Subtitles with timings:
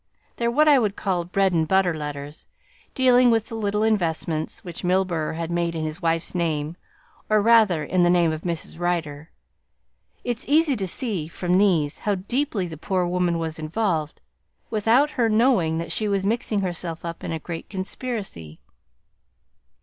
[0.37, 2.47] They're what I would call bread and butter letters,
[2.95, 6.75] dealing with little investments which Milburgh has made in his wife's name
[7.29, 8.79] or rather, in the name of Mrs.
[8.79, 9.29] Rider.
[10.23, 14.21] It's easy to see from these how deeply the poor woman was involved
[14.71, 18.59] without her knowing that she was mixing herself up in a great conspiracy."